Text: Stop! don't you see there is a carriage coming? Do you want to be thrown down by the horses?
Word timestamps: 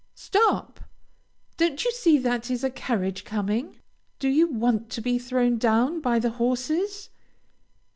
Stop! 0.15 0.79
don't 1.57 1.85
you 1.85 1.91
see 1.91 2.17
there 2.17 2.41
is 2.49 2.63
a 2.63 2.71
carriage 2.71 3.23
coming? 3.23 3.77
Do 4.17 4.29
you 4.29 4.47
want 4.47 4.89
to 4.93 4.99
be 5.01 5.19
thrown 5.19 5.59
down 5.59 5.99
by 6.01 6.17
the 6.17 6.31
horses? 6.31 7.11